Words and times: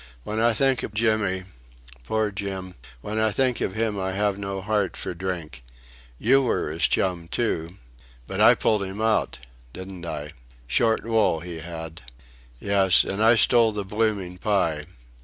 "When 0.23 0.39
I 0.39 0.53
think 0.53 0.81
of 0.81 0.95
Jimmy... 0.95 1.43
Poor 2.05 2.31
Jim! 2.31 2.73
When 3.01 3.19
I 3.19 3.29
think 3.31 3.61
of 3.61 3.75
him 3.75 3.99
I 3.99 4.13
have 4.13 4.35
no 4.35 4.59
heart 4.59 4.97
for 4.97 5.13
drink. 5.13 5.63
You 6.17 6.41
were 6.41 6.71
his 6.71 6.87
chum, 6.87 7.27
too... 7.27 7.77
but 8.25 8.41
I 8.41 8.55
pulled 8.55 8.81
him 8.81 8.99
out... 8.99 9.37
didn't 9.73 10.07
I? 10.07 10.31
Short 10.65 11.03
wool 11.05 11.41
he 11.41 11.59
had.... 11.59 12.01
Yes. 12.59 13.03
And 13.03 13.23
I 13.23 13.35
stole 13.35 13.73
the 13.73 13.83
blooming 13.83 14.39
pie.... 14.39 14.87